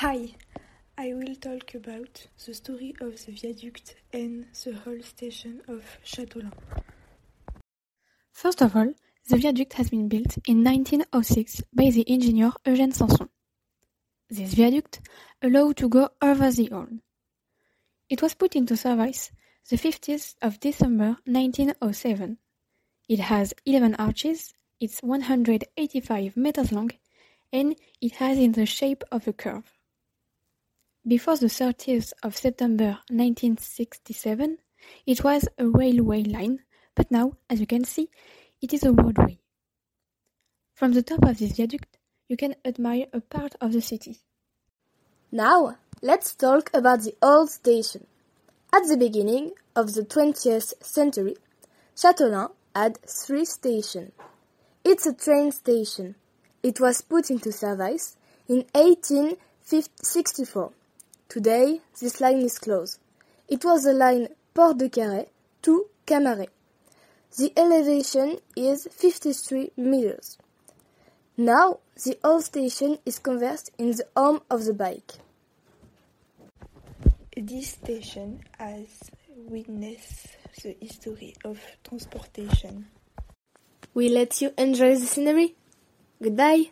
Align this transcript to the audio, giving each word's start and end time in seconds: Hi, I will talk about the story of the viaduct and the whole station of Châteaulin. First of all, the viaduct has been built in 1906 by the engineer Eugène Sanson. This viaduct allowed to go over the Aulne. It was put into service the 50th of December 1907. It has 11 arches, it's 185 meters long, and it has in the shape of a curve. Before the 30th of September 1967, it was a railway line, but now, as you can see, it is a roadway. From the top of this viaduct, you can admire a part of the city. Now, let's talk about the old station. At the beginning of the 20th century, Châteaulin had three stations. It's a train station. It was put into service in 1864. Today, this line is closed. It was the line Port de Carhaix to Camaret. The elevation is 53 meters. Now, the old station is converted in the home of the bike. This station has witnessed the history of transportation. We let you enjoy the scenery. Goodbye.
Hi, 0.00 0.28
I 0.96 1.12
will 1.12 1.34
talk 1.34 1.74
about 1.74 2.28
the 2.46 2.54
story 2.54 2.94
of 3.00 3.26
the 3.26 3.32
viaduct 3.32 3.96
and 4.12 4.46
the 4.62 4.74
whole 4.74 5.02
station 5.02 5.60
of 5.66 5.82
Châteaulin. 6.04 6.52
First 8.32 8.62
of 8.62 8.76
all, 8.76 8.94
the 9.28 9.36
viaduct 9.36 9.72
has 9.72 9.90
been 9.90 10.08
built 10.08 10.38
in 10.46 10.62
1906 10.62 11.62
by 11.72 11.90
the 11.90 12.08
engineer 12.08 12.52
Eugène 12.64 12.94
Sanson. 12.94 13.28
This 14.30 14.54
viaduct 14.54 15.00
allowed 15.42 15.76
to 15.78 15.88
go 15.88 16.10
over 16.22 16.48
the 16.52 16.70
Aulne. 16.70 17.00
It 18.08 18.22
was 18.22 18.34
put 18.34 18.54
into 18.54 18.76
service 18.76 19.32
the 19.68 19.74
50th 19.74 20.36
of 20.40 20.60
December 20.60 21.16
1907. 21.24 22.38
It 23.08 23.18
has 23.18 23.52
11 23.66 23.96
arches, 23.96 24.54
it's 24.78 25.00
185 25.00 26.36
meters 26.36 26.70
long, 26.70 26.92
and 27.52 27.74
it 28.00 28.12
has 28.12 28.38
in 28.38 28.52
the 28.52 28.64
shape 28.64 29.02
of 29.10 29.26
a 29.26 29.32
curve. 29.32 29.74
Before 31.08 31.38
the 31.38 31.46
30th 31.46 32.12
of 32.22 32.36
September 32.36 32.98
1967, 33.08 34.58
it 35.06 35.24
was 35.24 35.48
a 35.56 35.66
railway 35.66 36.22
line, 36.22 36.58
but 36.94 37.10
now, 37.10 37.32
as 37.48 37.60
you 37.60 37.66
can 37.66 37.84
see, 37.84 38.10
it 38.60 38.74
is 38.74 38.82
a 38.82 38.92
roadway. 38.92 39.38
From 40.74 40.92
the 40.92 41.02
top 41.02 41.24
of 41.24 41.38
this 41.38 41.52
viaduct, 41.52 41.96
you 42.28 42.36
can 42.36 42.56
admire 42.62 43.06
a 43.14 43.22
part 43.22 43.54
of 43.58 43.72
the 43.72 43.80
city. 43.80 44.18
Now, 45.32 45.78
let's 46.02 46.34
talk 46.34 46.68
about 46.74 47.00
the 47.04 47.14
old 47.22 47.48
station. 47.48 48.06
At 48.70 48.86
the 48.86 48.98
beginning 48.98 49.52
of 49.74 49.94
the 49.94 50.02
20th 50.02 50.74
century, 50.84 51.38
Châteaulin 51.96 52.50
had 52.76 52.98
three 53.06 53.46
stations. 53.46 54.12
It's 54.84 55.06
a 55.06 55.14
train 55.14 55.52
station. 55.52 56.16
It 56.62 56.80
was 56.80 57.00
put 57.00 57.30
into 57.30 57.50
service 57.50 58.18
in 58.46 58.66
1864. 58.74 60.72
Today, 61.28 61.82
this 62.00 62.22
line 62.22 62.40
is 62.40 62.58
closed. 62.58 62.98
It 63.48 63.62
was 63.62 63.84
the 63.84 63.92
line 63.92 64.28
Port 64.54 64.78
de 64.78 64.88
Carhaix 64.88 65.28
to 65.60 65.84
Camaret. 66.06 66.48
The 67.36 67.52
elevation 67.54 68.38
is 68.56 68.88
53 68.90 69.72
meters. 69.76 70.38
Now, 71.36 71.80
the 72.02 72.18
old 72.24 72.44
station 72.44 72.98
is 73.04 73.18
converted 73.18 73.68
in 73.76 73.90
the 73.90 74.06
home 74.16 74.40
of 74.50 74.64
the 74.64 74.72
bike. 74.72 75.12
This 77.36 77.72
station 77.72 78.40
has 78.58 78.86
witnessed 79.36 80.28
the 80.62 80.76
history 80.80 81.36
of 81.44 81.60
transportation. 81.84 82.86
We 83.92 84.08
let 84.08 84.40
you 84.40 84.54
enjoy 84.56 84.96
the 84.96 85.06
scenery. 85.06 85.56
Goodbye. 86.22 86.70